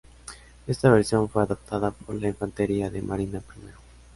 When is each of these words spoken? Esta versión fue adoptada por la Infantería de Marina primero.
Esta 0.65 0.89
versión 0.89 1.29
fue 1.29 1.43
adoptada 1.43 1.91
por 1.91 2.15
la 2.19 2.27
Infantería 2.27 2.89
de 2.89 3.03
Marina 3.03 3.39
primero. 3.39 3.77